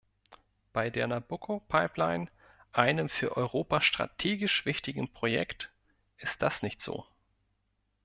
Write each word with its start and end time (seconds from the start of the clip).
Bei 0.73 0.89
der 0.89 1.05
Nabucco-Pipeline, 1.05 2.27
einem 2.71 3.07
für 3.07 3.37
Europa 3.37 3.81
strategisch 3.81 4.65
wichtigem 4.65 5.07
Projekt, 5.07 5.69
ist 6.17 6.41
das 6.41 6.63
nicht 6.63 6.81
so. 6.81 7.05